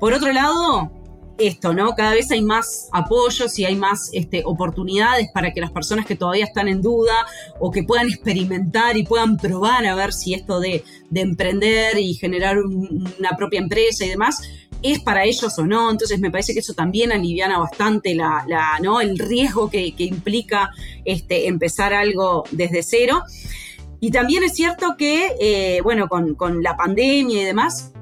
Por 0.00 0.12
otro 0.12 0.32
lado, 0.32 0.90
esto, 1.38 1.74
¿no? 1.74 1.94
Cada 1.94 2.12
vez 2.12 2.30
hay 2.30 2.42
más 2.42 2.88
apoyos 2.92 3.58
y 3.58 3.64
hay 3.66 3.76
más 3.76 4.10
este, 4.12 4.42
oportunidades 4.44 5.28
para 5.32 5.52
que 5.52 5.60
las 5.60 5.70
personas 5.70 6.06
que 6.06 6.16
todavía 6.16 6.44
están 6.44 6.68
en 6.68 6.80
duda 6.80 7.26
o 7.60 7.70
que 7.70 7.82
puedan 7.82 8.08
experimentar 8.08 8.96
y 8.96 9.04
puedan 9.04 9.36
probar 9.36 9.84
a 9.86 9.94
ver 9.94 10.12
si 10.12 10.34
esto 10.34 10.60
de, 10.60 10.82
emprender 11.14 11.98
y 11.98 12.14
generar 12.14 12.58
una 12.58 13.30
propia 13.36 13.60
empresa 13.60 14.04
y 14.04 14.08
demás 14.08 14.42
es 14.82 15.00
para 15.00 15.24
ellos 15.24 15.58
o 15.58 15.66
no. 15.66 15.90
Entonces 15.90 16.18
me 16.20 16.30
parece 16.30 16.54
que 16.54 16.60
eso 16.60 16.74
también 16.74 17.12
aliviana 17.12 17.58
bastante 17.58 18.14
la, 18.14 18.44
¿no? 18.82 19.00
el 19.00 19.18
riesgo 19.18 19.70
que, 19.70 19.94
implica 19.98 20.70
este, 21.04 21.48
empezar 21.48 21.92
algo 21.92 22.44
desde 22.50 22.82
cero. 22.82 23.22
Y 24.00 24.10
también 24.10 24.42
es 24.42 24.54
cierto 24.54 24.96
que, 24.96 25.34
eh, 25.40 25.80
bueno, 25.82 26.08
con, 26.08 26.62
la 26.62 26.76
pandemia 26.76 27.42
y 27.42 27.44
demás, 27.44 27.92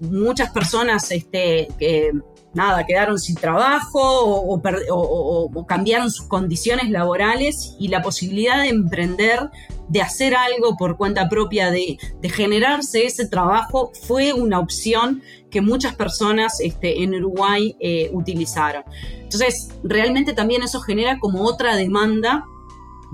muchas 0.00 0.50
personas 0.50 1.10
este, 1.10 1.68
que, 1.78 2.12
nada, 2.54 2.86
quedaron 2.86 3.18
sin 3.18 3.36
trabajo 3.36 4.00
o, 4.00 5.66
cambiaron 5.66 6.10
sus 6.10 6.26
condiciones 6.26 6.90
laborales 6.90 7.76
y 7.78 7.88
la 7.88 8.02
posibilidad 8.02 8.62
de 8.62 8.68
emprender, 8.68 9.50
de 9.88 10.02
hacer 10.02 10.34
algo 10.34 10.76
por 10.76 10.96
cuenta 10.96 11.28
propia, 11.28 11.70
de, 11.70 11.98
generarse 12.22 13.04
ese 13.04 13.28
trabajo, 13.28 13.92
fue 14.06 14.32
una 14.32 14.58
opción 14.58 15.22
que 15.50 15.60
muchas 15.60 15.94
personas 15.94 16.60
este, 16.60 17.02
en 17.02 17.14
Uruguay 17.14 17.76
eh, 17.80 18.10
utilizaron. 18.12 18.82
Entonces, 19.20 19.68
realmente 19.82 20.32
también 20.32 20.62
eso 20.62 20.80
genera 20.80 21.18
como 21.18 21.44
otra 21.44 21.76
demanda 21.76 22.44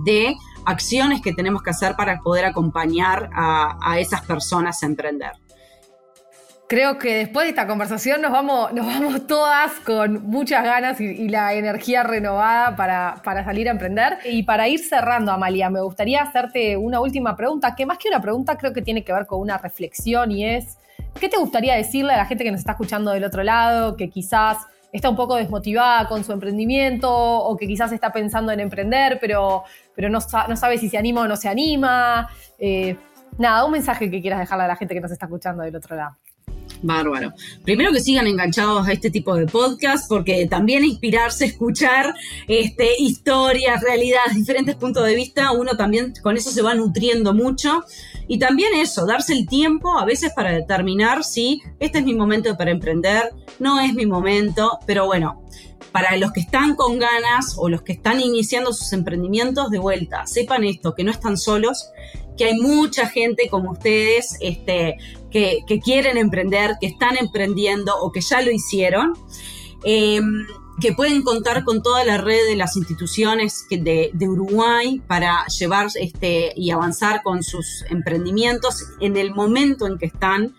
de 0.04 0.34
acciones 0.64 1.20
que 1.20 1.32
tenemos 1.32 1.62
que 1.62 1.70
hacer 1.70 1.94
para 1.96 2.20
poder 2.20 2.44
acompañar 2.44 3.30
a, 3.34 3.98
esas 3.98 4.22
personas 4.22 4.82
a 4.82 4.86
emprender. 4.86 5.32
Creo 6.68 6.98
que 6.98 7.16
después 7.16 7.46
de 7.46 7.50
esta 7.50 7.66
conversación 7.66 8.22
nos 8.22 8.30
vamos, 8.30 8.72
nos 8.72 8.86
vamos 8.86 9.26
todas 9.26 9.72
con 9.80 10.22
muchas 10.28 10.62
ganas 10.62 11.00
y, 11.00 11.28
la 11.28 11.54
energía 11.54 12.04
renovada 12.04 12.76
para, 12.76 13.20
para, 13.24 13.44
salir 13.44 13.66
a 13.68 13.72
emprender. 13.72 14.18
Y 14.24 14.44
para 14.44 14.68
ir 14.68 14.78
cerrando, 14.78 15.32
Amalia, 15.32 15.68
me 15.68 15.80
gustaría 15.80 16.22
hacerte 16.22 16.76
una 16.76 17.00
última 17.00 17.36
pregunta, 17.36 17.74
que 17.74 17.86
más 17.86 17.98
que 17.98 18.08
una 18.08 18.22
pregunta 18.22 18.56
creo 18.56 18.72
que 18.72 18.82
tiene 18.82 19.02
que 19.02 19.12
ver 19.12 19.26
con 19.26 19.40
una 19.40 19.58
reflexión 19.58 20.30
y 20.30 20.44
es, 20.44 20.78
¿qué 21.18 21.28
te 21.28 21.38
gustaría 21.38 21.74
decirle 21.74 22.12
a 22.12 22.18
la 22.18 22.26
gente 22.26 22.44
que 22.44 22.52
nos 22.52 22.60
está 22.60 22.72
escuchando 22.72 23.10
del 23.10 23.24
otro 23.24 23.42
lado, 23.42 23.96
que 23.96 24.08
quizás 24.08 24.58
está 24.92 25.08
un 25.08 25.16
poco 25.16 25.36
desmotivada 25.36 26.08
con 26.08 26.24
su 26.24 26.32
emprendimiento 26.32 27.10
o 27.10 27.56
que 27.56 27.66
quizás 27.66 27.92
está 27.92 28.12
pensando 28.12 28.52
en 28.52 28.60
emprender, 28.60 29.18
pero, 29.20 29.64
pero 30.00 30.08
no, 30.08 30.20
no 30.48 30.56
sabe 30.56 30.78
si 30.78 30.88
se 30.88 30.96
anima 30.96 31.20
o 31.20 31.28
no 31.28 31.36
se 31.36 31.46
anima. 31.46 32.26
Eh, 32.58 32.96
nada, 33.36 33.66
un 33.66 33.72
mensaje 33.72 34.10
que 34.10 34.22
quieras 34.22 34.40
dejarle 34.40 34.64
a 34.64 34.68
la 34.68 34.76
gente 34.76 34.94
que 34.94 35.00
nos 35.00 35.10
está 35.10 35.26
escuchando 35.26 35.62
del 35.62 35.76
otro 35.76 35.94
lado. 35.94 36.16
Bárbaro. 36.82 37.32
Primero 37.64 37.92
que 37.92 38.00
sigan 38.00 38.26
enganchados 38.26 38.86
a 38.86 38.92
este 38.92 39.10
tipo 39.10 39.34
de 39.34 39.46
podcast, 39.46 40.08
porque 40.08 40.46
también 40.46 40.84
inspirarse, 40.84 41.44
escuchar 41.44 42.14
este, 42.48 43.00
historias, 43.00 43.82
realidades, 43.82 44.34
diferentes 44.34 44.76
puntos 44.76 45.04
de 45.04 45.14
vista, 45.14 45.52
uno 45.52 45.76
también 45.76 46.14
con 46.22 46.36
eso 46.36 46.50
se 46.50 46.62
va 46.62 46.74
nutriendo 46.74 47.34
mucho. 47.34 47.84
Y 48.28 48.38
también 48.38 48.74
eso, 48.74 49.06
darse 49.06 49.32
el 49.32 49.46
tiempo 49.46 49.98
a 49.98 50.04
veces 50.04 50.32
para 50.34 50.52
determinar 50.52 51.24
si 51.24 51.62
este 51.80 51.98
es 51.98 52.04
mi 52.04 52.14
momento 52.14 52.56
para 52.56 52.70
emprender, 52.70 53.32
no 53.58 53.80
es 53.80 53.92
mi 53.94 54.06
momento, 54.06 54.78
pero 54.86 55.06
bueno, 55.06 55.42
para 55.92 56.16
los 56.16 56.32
que 56.32 56.40
están 56.40 56.76
con 56.76 56.98
ganas 56.98 57.56
o 57.58 57.68
los 57.68 57.82
que 57.82 57.92
están 57.92 58.20
iniciando 58.20 58.72
sus 58.72 58.92
emprendimientos 58.92 59.70
de 59.70 59.78
vuelta, 59.78 60.26
sepan 60.26 60.64
esto, 60.64 60.94
que 60.94 61.04
no 61.04 61.10
están 61.10 61.36
solos, 61.36 61.90
que 62.36 62.44
hay 62.44 62.54
mucha 62.58 63.08
gente 63.08 63.48
como 63.50 63.72
ustedes 63.72 64.36
este, 64.40 64.96
que, 65.30 65.64
quieren 65.82 66.16
emprender, 66.16 66.76
que 66.80 66.86
están 66.86 67.16
emprendiendo 67.16 67.94
o 68.00 68.12
que 68.12 68.20
ya 68.20 68.42
lo 68.42 68.50
hicieron. 68.50 69.14
Em, 69.84 70.46
que 70.80 70.94
pueden 70.94 71.22
contar 71.22 71.64
con 71.64 71.82
toda 71.82 72.04
la 72.04 72.16
red 72.16 72.46
de 72.46 72.56
las 72.56 72.76
instituciones 72.76 73.66
de, 73.70 74.10
Uruguay 74.20 75.00
para 75.06 75.46
llevar 75.46 75.88
este, 75.94 76.52
y 76.56 76.70
avanzar 76.70 77.22
con 77.22 77.42
sus 77.42 77.84
emprendimientos 77.90 78.86
en 78.98 79.16
el 79.16 79.34
momento 79.34 79.86
en 79.86 79.98
que 79.98 80.06
están, 80.06 80.54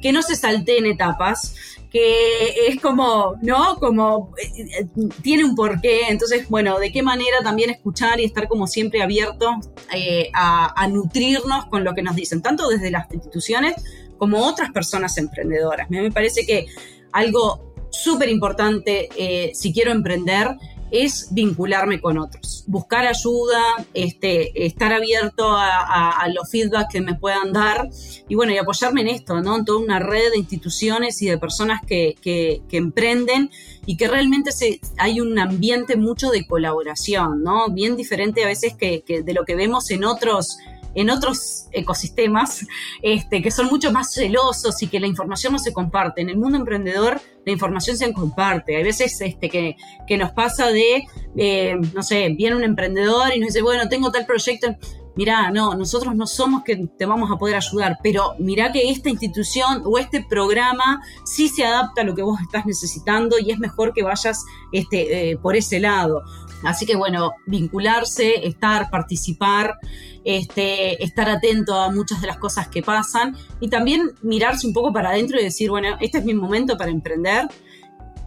que 0.00 0.12
no 0.12 0.22
se 0.22 0.34
salteen 0.34 0.86
etapas, 0.86 1.54
que 1.90 2.68
es 2.68 2.80
como, 2.80 3.36
¿no? 3.42 3.76
Como 3.76 4.34
eh, 4.36 4.80
eh, 4.80 4.88
tiene 5.22 5.44
un 5.44 5.54
porqué. 5.54 6.08
Entonces, 6.08 6.48
bueno, 6.48 6.78
de 6.78 6.92
qué 6.92 7.02
manera 7.02 7.38
también 7.42 7.70
escuchar 7.70 8.20
y 8.20 8.24
estar 8.24 8.48
como 8.48 8.66
siempre 8.66 9.02
abierto 9.02 9.50
eh, 9.94 10.30
a, 10.34 10.86
nutrirnos 10.88 11.66
con 11.66 11.84
lo 11.84 11.94
que 11.94 12.02
nos 12.02 12.16
dicen, 12.16 12.42
tanto 12.42 12.68
desde 12.68 12.90
las 12.90 13.10
instituciones 13.12 13.74
como 14.18 14.44
otras 14.44 14.70
personas 14.72 15.16
emprendedoras. 15.18 15.90
Me 15.90 16.10
parece 16.10 16.46
que 16.46 16.66
algo 17.12 17.74
súper 17.90 18.28
importante 18.28 19.08
si 19.54 19.72
quiero 19.72 19.92
emprender 19.92 20.56
es 20.90 21.28
vincularme 21.32 22.00
con 22.00 22.18
otros, 22.18 22.64
buscar 22.66 23.06
ayuda, 23.06 23.60
este, 23.92 24.66
estar 24.66 24.92
abierto 24.92 25.48
a, 25.48 26.26
los 26.32 26.50
feedbacks 26.50 26.92
que 26.92 27.00
me 27.00 27.14
puedan 27.14 27.52
dar 27.52 27.88
y 28.28 28.34
bueno, 28.34 28.52
y 28.52 28.58
apoyarme 28.58 29.02
en 29.02 29.08
esto, 29.08 29.40
¿no? 29.40 29.56
En 29.56 29.64
toda 29.64 29.78
una 29.78 29.98
red 29.98 30.32
de 30.32 30.38
instituciones 30.38 31.22
y 31.22 31.26
de 31.26 31.38
personas 31.38 31.80
que, 31.86 32.14
que, 32.20 32.62
emprenden 32.72 33.50
y 33.86 33.96
que 33.96 34.08
realmente 34.08 34.52
se, 34.52 34.80
hay 34.98 35.20
un 35.20 35.38
ambiente 35.38 35.96
mucho 35.96 36.30
de 36.30 36.46
colaboración, 36.46 37.42
¿no? 37.42 37.68
Bien 37.70 37.96
diferente 37.96 38.44
a 38.44 38.48
veces 38.48 38.74
que 38.74 39.02
de 39.06 39.34
lo 39.34 39.44
que 39.44 39.56
vemos 39.56 39.90
en 39.90 40.04
otros 40.04 40.58
en 40.96 41.10
otros 41.10 41.68
ecosistemas 41.72 42.66
este, 43.02 43.42
que 43.42 43.50
son 43.50 43.66
mucho 43.66 43.92
más 43.92 44.12
celosos 44.12 44.82
y 44.82 44.88
que 44.88 44.98
la 44.98 45.06
información 45.06 45.52
no 45.52 45.58
se 45.58 45.72
comparte. 45.72 46.22
En 46.22 46.30
el 46.30 46.38
mundo 46.38 46.58
emprendedor 46.58 47.20
la 47.44 47.52
información 47.52 47.96
se 47.96 48.12
comparte. 48.12 48.76
Hay 48.76 48.82
veces 48.82 49.20
este, 49.20 49.48
que, 49.48 49.76
que 50.08 50.16
nos 50.16 50.32
pasa 50.32 50.68
de, 50.68 51.04
eh, 51.36 51.76
no 51.94 52.02
sé, 52.02 52.30
viene 52.30 52.56
un 52.56 52.64
emprendedor 52.64 53.34
y 53.34 53.38
nos 53.38 53.48
dice, 53.48 53.62
bueno, 53.62 53.88
tengo 53.88 54.10
tal 54.10 54.26
proyecto. 54.26 54.74
Mirá, 55.16 55.50
no, 55.50 55.74
nosotros 55.74 56.14
no 56.14 56.26
somos 56.26 56.62
que 56.62 56.76
te 56.76 57.06
vamos 57.06 57.30
a 57.32 57.36
poder 57.36 57.56
ayudar, 57.56 57.98
pero 58.02 58.34
mirá 58.38 58.70
que 58.70 58.90
esta 58.90 59.08
institución 59.08 59.82
o 59.86 59.98
este 59.98 60.22
programa 60.22 61.02
sí 61.24 61.48
se 61.48 61.64
adapta 61.64 62.02
a 62.02 62.04
lo 62.04 62.14
que 62.14 62.22
vos 62.22 62.38
estás 62.42 62.66
necesitando 62.66 63.38
y 63.38 63.50
es 63.50 63.58
mejor 63.58 63.94
que 63.94 64.02
vayas 64.02 64.44
este, 64.72 65.30
eh, 65.30 65.38
por 65.38 65.56
ese 65.56 65.80
lado. 65.80 66.22
Así 66.62 66.84
que 66.84 66.96
bueno, 66.96 67.32
vincularse, 67.46 68.46
estar, 68.46 68.90
participar, 68.90 69.78
este, 70.24 71.02
estar 71.02 71.30
atento 71.30 71.74
a 71.74 71.90
muchas 71.90 72.20
de 72.20 72.26
las 72.26 72.36
cosas 72.36 72.68
que 72.68 72.82
pasan 72.82 73.36
y 73.58 73.68
también 73.68 74.12
mirarse 74.20 74.66
un 74.66 74.74
poco 74.74 74.92
para 74.92 75.10
adentro 75.10 75.40
y 75.40 75.44
decir, 75.44 75.70
bueno, 75.70 75.96
este 76.00 76.18
es 76.18 76.24
mi 76.24 76.34
momento 76.34 76.76
para 76.76 76.90
emprender. 76.90 77.48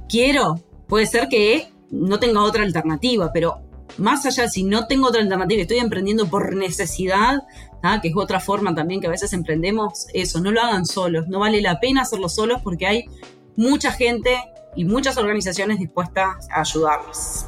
Quiero, 0.08 0.55
puede 0.88 1.05
ser 1.05 1.27
que 1.27 1.72
no 1.91 2.19
tenga 2.19 2.41
otra 2.41 2.63
alternativa, 2.63 3.31
pero 3.31 3.69
más 4.00 4.25
allá, 4.25 4.48
si 4.48 4.63
no 4.63 4.88
tengo 4.88 5.08
otra 5.08 5.22
alternativa, 5.22 5.62
estoy 5.62 5.77
emprendiendo 5.77 6.27
por 6.27 6.56
necesidad, 6.56 7.44
que 8.01 8.08
es 8.10 8.13
otra 8.15 8.39
forma 8.39 8.74
también 8.74 9.01
que 9.01 9.08
a 9.08 9.12
veces 9.12 9.34
emprendemos, 9.34 10.08
eso, 10.13 10.39
no 10.41 10.51
lo 10.51 10.62
hagan 10.62 10.86
solos, 10.86 11.27
no 11.27 11.39
vale 11.39 11.62
la 11.62 11.79
pena 11.79 12.01
hacerlo 12.01 12.29
solos 12.29 12.62
porque 12.63 12.88
hay 12.88 13.06
mucha 13.56 13.91
gente 13.91 14.38
y 14.75 14.86
muchas 14.86 15.18
organizaciones 15.18 15.79
dispuestas 15.79 16.48
a 16.51 16.62
ayudarlos. 16.62 17.46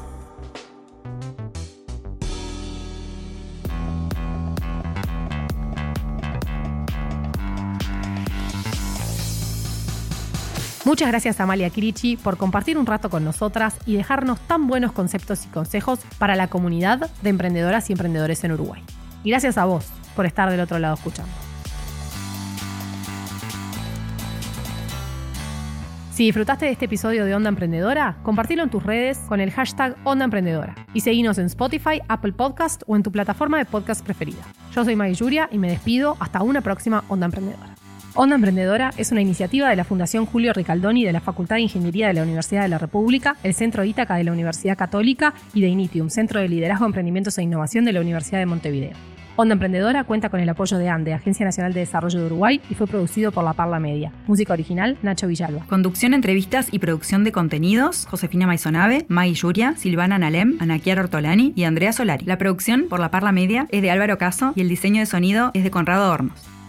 Muchas 10.84 11.08
gracias 11.08 11.38
a 11.38 11.44
Amalia 11.44 11.70
Kirichi 11.70 12.16
por 12.16 12.36
compartir 12.36 12.76
un 12.76 12.86
rato 12.86 13.08
con 13.08 13.24
nosotras 13.24 13.76
y 13.86 13.94
dejarnos 13.94 14.40
tan 14.40 14.66
buenos 14.66 14.90
conceptos 14.90 15.44
y 15.44 15.48
consejos 15.48 16.00
para 16.18 16.34
la 16.34 16.48
comunidad 16.48 17.08
de 17.22 17.30
emprendedoras 17.30 17.88
y 17.88 17.92
emprendedores 17.92 18.42
en 18.42 18.52
Uruguay. 18.52 18.82
Y 19.22 19.30
gracias 19.30 19.58
a 19.58 19.64
vos 19.64 19.86
por 20.16 20.26
estar 20.26 20.50
del 20.50 20.58
otro 20.58 20.80
lado 20.80 20.94
escuchando. 20.94 21.30
Si 26.12 26.24
disfrutaste 26.24 26.66
de 26.66 26.72
este 26.72 26.84
episodio 26.86 27.24
de 27.24 27.34
Onda 27.34 27.48
Emprendedora, 27.48 28.16
compartilo 28.24 28.64
en 28.64 28.68
tus 28.68 28.82
redes 28.82 29.18
con 29.28 29.40
el 29.40 29.52
hashtag 29.52 29.96
Onda 30.04 30.24
Emprendedora 30.24 30.74
y 30.92 31.00
seguinos 31.00 31.38
en 31.38 31.46
Spotify, 31.46 32.02
Apple 32.08 32.32
Podcast 32.32 32.82
o 32.86 32.96
en 32.96 33.04
tu 33.04 33.12
plataforma 33.12 33.56
de 33.56 33.64
podcast 33.64 34.04
preferida. 34.04 34.42
Yo 34.74 34.84
soy 34.84 34.96
Maggie 34.96 35.14
Yuria 35.14 35.48
y 35.52 35.58
me 35.58 35.70
despido 35.70 36.16
hasta 36.18 36.42
una 36.42 36.60
próxima 36.60 37.04
Onda 37.08 37.26
Emprendedora. 37.26 37.81
Onda 38.14 38.36
Emprendedora 38.36 38.90
es 38.98 39.10
una 39.10 39.22
iniciativa 39.22 39.70
de 39.70 39.76
la 39.76 39.84
Fundación 39.84 40.26
Julio 40.26 40.52
Ricaldoni 40.52 41.02
de 41.02 41.14
la 41.14 41.22
Facultad 41.22 41.56
de 41.56 41.62
Ingeniería 41.62 42.08
de 42.08 42.12
la 42.12 42.22
Universidad 42.22 42.60
de 42.60 42.68
la 42.68 42.76
República, 42.76 43.36
el 43.42 43.54
Centro 43.54 43.84
Ítaca 43.84 44.16
de 44.16 44.24
la 44.24 44.32
Universidad 44.32 44.76
Católica 44.76 45.32
y 45.54 45.62
de 45.62 45.68
Initium, 45.68 46.10
Centro 46.10 46.38
de 46.38 46.46
Liderazgo, 46.46 46.84
Emprendimientos 46.84 47.38
e 47.38 47.42
Innovación 47.42 47.86
de 47.86 47.94
la 47.94 48.02
Universidad 48.02 48.38
de 48.40 48.44
Montevideo. 48.44 48.92
Onda 49.36 49.54
Emprendedora 49.54 50.04
cuenta 50.04 50.28
con 50.28 50.40
el 50.40 50.48
apoyo 50.50 50.76
de 50.76 50.90
ANDE, 50.90 51.14
Agencia 51.14 51.46
Nacional 51.46 51.72
de 51.72 51.80
Desarrollo 51.80 52.20
de 52.20 52.26
Uruguay, 52.26 52.60
y 52.68 52.74
fue 52.74 52.86
producido 52.86 53.32
por 53.32 53.44
La 53.44 53.54
Parla 53.54 53.80
Media. 53.80 54.12
Música 54.26 54.52
original, 54.52 54.98
Nacho 55.00 55.26
Villalba. 55.26 55.64
Conducción, 55.68 56.12
entrevistas 56.12 56.68
y 56.70 56.80
producción 56.80 57.24
de 57.24 57.32
contenidos, 57.32 58.06
Josefina 58.10 58.46
Maisonave, 58.46 59.06
Maggie 59.08 59.32
Yuria, 59.32 59.74
Silvana 59.78 60.18
Nalem, 60.18 60.58
Anaquiar 60.60 60.98
Ortolani 60.98 61.54
y 61.56 61.64
Andrea 61.64 61.94
Solari. 61.94 62.26
La 62.26 62.36
producción 62.36 62.88
por 62.90 63.00
La 63.00 63.10
Parla 63.10 63.32
Media 63.32 63.66
es 63.70 63.80
de 63.80 63.90
Álvaro 63.90 64.18
Caso 64.18 64.52
y 64.54 64.60
el 64.60 64.68
diseño 64.68 65.00
de 65.00 65.06
sonido 65.06 65.50
es 65.54 65.64
de 65.64 65.70
Conrado 65.70 66.12
Hornos. 66.12 66.61